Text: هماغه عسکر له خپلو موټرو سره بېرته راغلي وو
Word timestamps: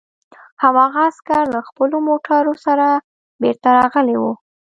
هماغه 0.61 1.01
عسکر 1.09 1.43
له 1.53 1.59
خپلو 1.67 1.97
موټرو 2.07 2.53
سره 2.65 2.87
بېرته 3.41 3.67
راغلي 3.77 4.15
وو 4.19 4.31